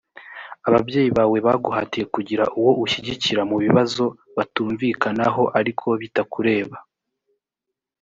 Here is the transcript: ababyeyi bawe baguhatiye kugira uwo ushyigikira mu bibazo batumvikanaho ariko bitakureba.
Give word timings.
ababyeyi 0.67 1.09
bawe 1.17 1.37
baguhatiye 1.47 2.05
kugira 2.15 2.43
uwo 2.59 2.71
ushyigikira 2.83 3.41
mu 3.49 3.55
bibazo 3.63 4.05
batumvikanaho 4.35 5.43
ariko 5.59 5.87
bitakureba. 6.01 6.77